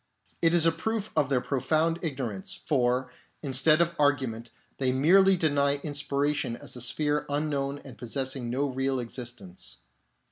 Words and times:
It 0.41 0.55
is 0.55 0.65
a 0.65 0.71
proof 0.71 1.11
of 1.15 1.29
their 1.29 1.41
pro 1.41 1.59
found 1.59 1.99
ignorance; 2.03 2.55
for, 2.65 3.11
instead 3.43 3.81
of 3.81 3.93
argument, 3.99 4.49
they 4.79 4.87
52 4.87 4.87
THE 4.87 4.87
ANALOGY 4.87 4.89
OF 4.89 5.01
SLEEP 5.03 5.11
merely 5.11 5.37
deny 5.37 5.75
inspiration 5.83 6.55
as 6.55 6.75
a 6.75 6.81
sphere 6.81 7.25
unknown 7.29 7.77
and 7.85 7.99
possessing 7.99 8.49
no 8.49 8.65
real 8.65 8.99
existence. 8.99 9.77